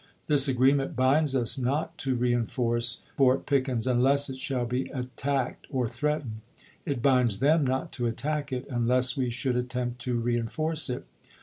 [0.25, 5.87] This agreement binds us not to reenforce Fort Pickens unless it shall be attacked or
[5.87, 6.39] threatened.
[6.87, 11.05] It binds them not to attack it unless we should attempt to reenforce it.